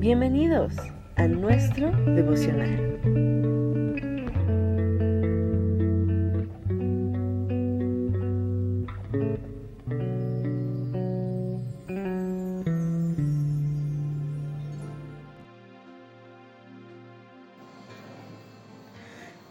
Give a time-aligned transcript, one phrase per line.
[0.00, 0.72] Bienvenidos
[1.16, 2.98] a nuestro devocional.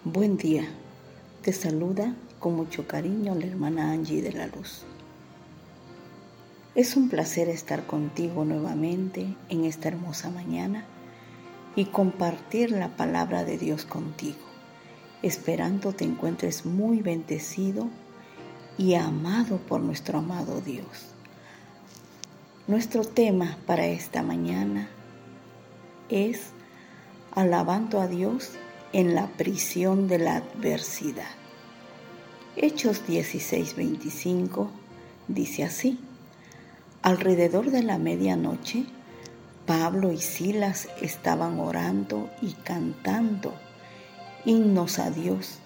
[0.03, 0.63] Buen día.
[1.43, 4.83] Te saluda con mucho cariño la hermana Angie de la Luz.
[6.75, 10.85] Es un placer estar contigo nuevamente en esta hermosa mañana
[11.75, 14.37] y compartir la palabra de Dios contigo,
[15.23, 17.87] esperando te encuentres muy bendecido
[18.77, 21.07] y amado por nuestro amado Dios.
[22.67, 24.89] Nuestro tema para esta mañana
[26.09, 26.51] es
[27.31, 28.51] alabando a Dios
[28.93, 31.33] en la prisión de la adversidad.
[32.55, 34.69] Hechos 16:25
[35.27, 35.99] dice así.
[37.01, 38.83] Alrededor de la medianoche,
[39.65, 43.53] Pablo y Silas estaban orando y cantando
[44.43, 45.59] himnos a Dios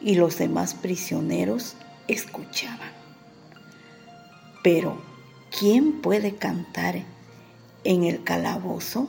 [0.00, 1.76] y los demás prisioneros
[2.08, 2.90] escuchaban.
[4.64, 5.00] Pero,
[5.56, 6.96] ¿quién puede cantar
[7.84, 9.08] en el calabozo?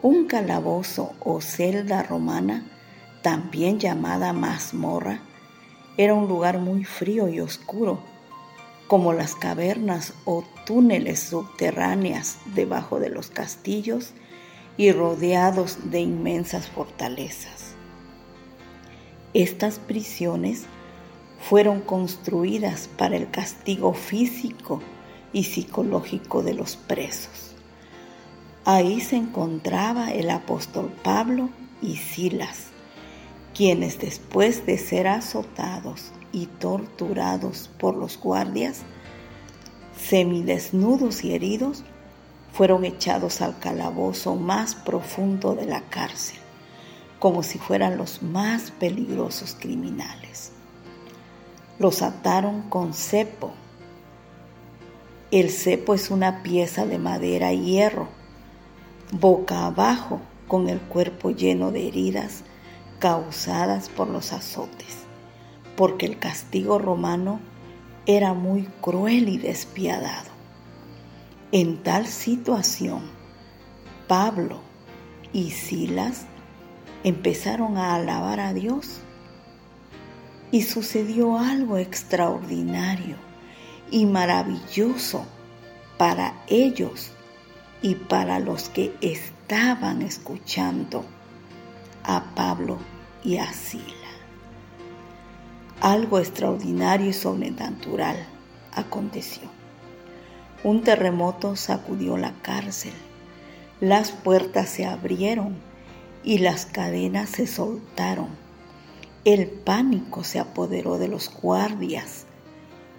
[0.00, 2.64] Un calabozo o celda romana,
[3.22, 5.20] también llamada mazmorra,
[5.96, 8.00] era un lugar muy frío y oscuro
[8.90, 14.14] como las cavernas o túneles subterráneas debajo de los castillos
[14.76, 17.76] y rodeados de inmensas fortalezas.
[19.32, 20.64] Estas prisiones
[21.38, 24.82] fueron construidas para el castigo físico
[25.32, 27.54] y psicológico de los presos.
[28.64, 31.48] Ahí se encontraba el apóstol Pablo
[31.80, 32.70] y Silas,
[33.54, 38.82] quienes después de ser azotados y torturados por los guardias,
[39.96, 41.84] semidesnudos y heridos,
[42.52, 46.38] fueron echados al calabozo más profundo de la cárcel,
[47.18, 50.52] como si fueran los más peligrosos criminales.
[51.78, 53.52] Los ataron con cepo.
[55.30, 58.08] El cepo es una pieza de madera y hierro,
[59.12, 62.42] boca abajo, con el cuerpo lleno de heridas
[62.98, 65.09] causadas por los azotes
[65.80, 67.40] porque el castigo romano
[68.04, 70.28] era muy cruel y despiadado.
[71.52, 73.00] En tal situación,
[74.06, 74.60] Pablo
[75.32, 76.26] y Silas
[77.02, 79.00] empezaron a alabar a Dios
[80.52, 83.16] y sucedió algo extraordinario
[83.90, 85.24] y maravilloso
[85.96, 87.10] para ellos
[87.80, 91.06] y para los que estaban escuchando
[92.04, 92.76] a Pablo
[93.24, 93.99] y a Silas.
[95.80, 98.16] Algo extraordinario y sobrenatural
[98.74, 99.44] aconteció.
[100.62, 102.92] Un terremoto sacudió la cárcel,
[103.80, 105.56] las puertas se abrieron
[106.22, 108.28] y las cadenas se soltaron.
[109.24, 112.26] El pánico se apoderó de los guardias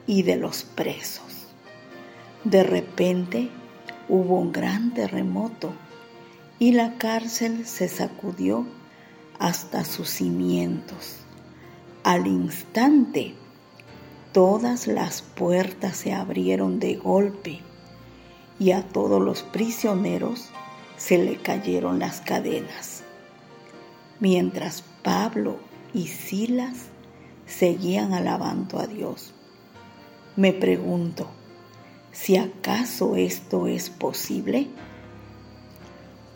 [0.08, 1.46] y de los presos.
[2.44, 3.52] De repente
[4.09, 5.72] hubo un gran terremoto
[6.58, 8.66] y la cárcel se sacudió
[9.38, 11.18] hasta sus cimientos.
[12.04, 13.36] Al instante,
[14.34, 17.60] todas las puertas se abrieron de golpe
[18.60, 20.50] y a todos los prisioneros
[20.98, 23.04] se le cayeron las cadenas.
[24.20, 25.58] Mientras Pablo
[25.94, 26.88] y Silas
[27.46, 29.36] seguían alabando a Dios.
[30.36, 31.28] Me pregunto,
[32.12, 34.70] si acaso esto es posible?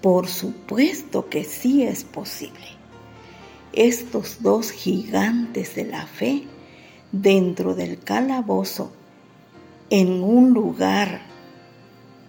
[0.04, 2.85] Por supuesto que sí es posible
[3.74, 6.44] estos dos gigantes de la fe
[7.12, 8.92] dentro del calabozo
[9.90, 11.22] en un lugar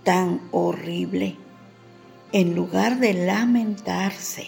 [0.04, 1.36] tan horrible,
[2.32, 4.46] en lugar de lamentarse,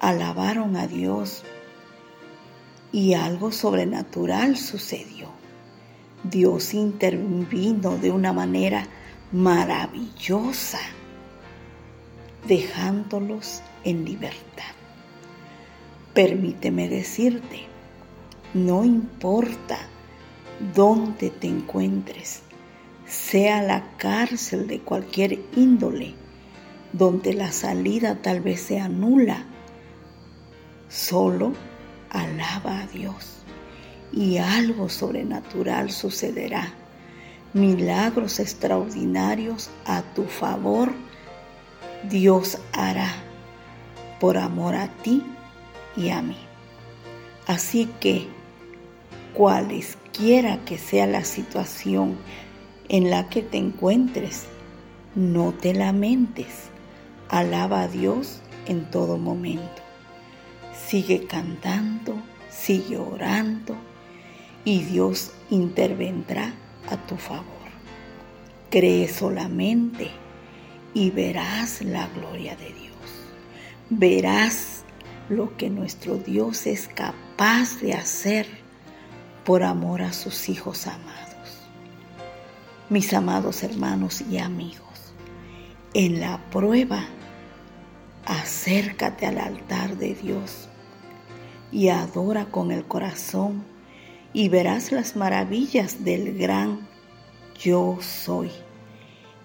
[0.00, 1.44] alabaron a Dios
[2.92, 5.28] y algo sobrenatural sucedió.
[6.24, 8.86] Dios intervino de una manera
[9.32, 10.80] maravillosa,
[12.46, 14.77] dejándolos en libertad.
[16.18, 17.60] Permíteme decirte,
[18.52, 19.78] no importa
[20.74, 22.42] dónde te encuentres,
[23.06, 26.16] sea la cárcel de cualquier índole,
[26.92, 29.44] donde la salida tal vez sea nula,
[30.88, 31.52] solo
[32.10, 33.44] alaba a Dios
[34.12, 36.74] y algo sobrenatural sucederá.
[37.52, 40.90] Milagros extraordinarios a tu favor
[42.10, 43.14] Dios hará
[44.18, 45.22] por amor a ti
[45.98, 46.36] y a mí.
[47.46, 48.28] Así que,
[49.34, 52.16] cualesquiera que sea la situación
[52.88, 54.46] en la que te encuentres,
[55.14, 56.68] No te lamentes,
[57.28, 59.82] alaba a Dios en todo momento.
[60.86, 62.14] Sigue cantando,
[62.50, 63.74] sigue orando
[64.64, 66.52] y Dios intervendrá
[66.88, 67.44] a tu favor.
[68.70, 70.10] Cree solamente
[70.94, 72.94] y verás la gloria de Dios.
[73.90, 74.77] Verás
[75.28, 78.46] lo que nuestro Dios es capaz de hacer
[79.44, 81.68] por amor a sus hijos amados.
[82.88, 85.12] Mis amados hermanos y amigos,
[85.94, 87.06] en la prueba,
[88.24, 90.68] acércate al altar de Dios
[91.70, 93.64] y adora con el corazón
[94.32, 96.86] y verás las maravillas del gran
[97.58, 98.50] yo soy,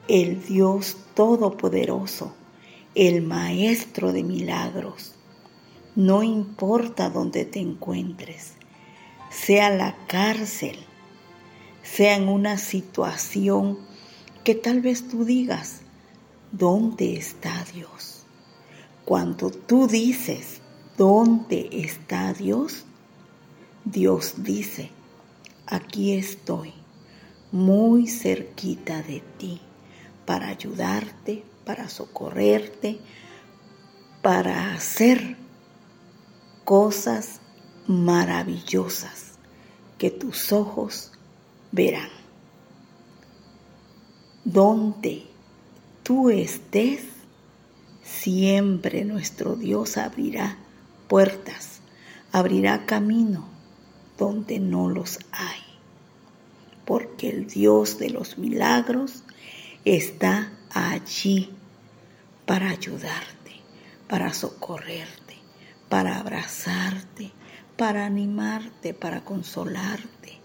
[0.08, 2.36] el Dios Todopoderoso,
[2.94, 5.16] el Maestro de milagros.
[5.96, 8.54] No importa dónde te encuentres,
[9.30, 10.76] sea la cárcel,
[11.84, 13.78] sea en una situación
[14.44, 15.82] que tal vez tú digas,
[16.52, 18.24] ¿dónde está Dios?
[19.06, 20.62] Cuando tú dices,
[20.98, 22.86] ¿dónde está Dios?
[23.86, 24.90] Dios dice,
[25.68, 26.74] aquí estoy,
[27.52, 29.62] muy cerquita de ti,
[30.26, 32.98] para ayudarte, para socorrerte,
[34.24, 35.43] para hacer
[36.64, 37.40] cosas
[37.88, 39.34] maravillosas
[39.98, 41.12] que tus ojos
[41.72, 42.10] verán.
[44.44, 45.26] Donde
[46.04, 47.04] tú estés,
[48.04, 50.58] siempre nuestro Dios abrirá
[51.08, 51.80] puertas,
[52.32, 53.48] abrirá camino
[54.18, 55.62] donde no los hay.
[56.86, 59.24] Porque el Dios de los milagros
[59.86, 61.50] está allí
[62.46, 63.62] para ayudarte,
[64.08, 65.23] para socorrerte,
[65.94, 67.32] para abrazarte,
[67.78, 70.40] para animarte, para consolarte,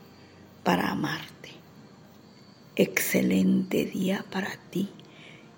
[0.63, 1.53] para amarte.
[2.77, 4.91] Excelente día para ti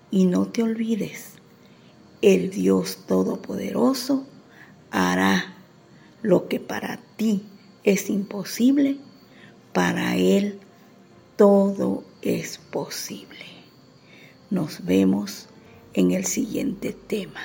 [0.09, 1.33] y no te olvides,
[2.21, 4.25] el Dios Todopoderoso
[4.91, 5.55] hará
[6.21, 7.43] lo que para ti
[7.83, 8.95] es imposible,
[9.73, 10.57] para Él
[11.35, 13.45] todo es posible.
[14.49, 15.49] Nos vemos
[15.93, 17.41] en el siguiente tema.